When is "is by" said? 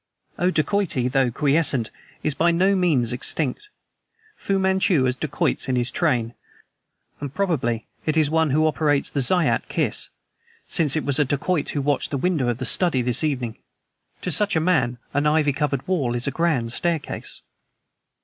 2.23-2.49